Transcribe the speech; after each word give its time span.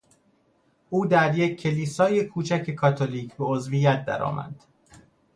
او 0.89 1.05
در 1.05 1.37
یک 1.37 1.61
کلیسای 1.61 2.25
کوچک 2.25 2.71
کاتولیک 2.71 3.33
به 3.33 3.45
عضویت 3.45 4.05
درآمد. 4.05 4.65